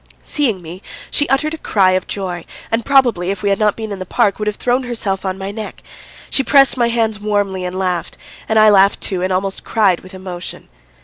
Seeing 0.23 0.63
me, 0.63 0.81
she 1.11 1.29
uttered 1.29 1.53
a 1.53 1.59
cry 1.59 1.91
of 1.91 2.07
joy, 2.07 2.43
and 2.71 2.83
probably, 2.83 3.29
if 3.29 3.43
we 3.43 3.49
had 3.51 3.59
not 3.59 3.75
been 3.75 3.91
in 3.91 3.99
the 3.99 4.03
park, 4.07 4.39
would 4.39 4.47
have 4.47 4.55
thrown 4.55 4.81
herself 4.81 5.25
on 5.25 5.37
my 5.37 5.51
neck. 5.51 5.83
She 6.31 6.43
pressed 6.43 6.75
my 6.75 6.87
hands 6.89 7.19
warmly 7.19 7.65
and 7.65 7.77
laughed; 7.77 8.17
and 8.49 8.57
I 8.57 8.69
laughed 8.71 8.99
too 8.99 9.21
and 9.21 9.31
almost 9.31 9.63
cried 9.63 9.99
with 9.99 10.15
emotion. 10.15 10.69